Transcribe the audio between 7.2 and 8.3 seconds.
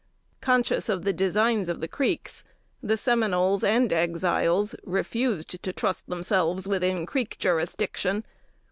jurisdiction.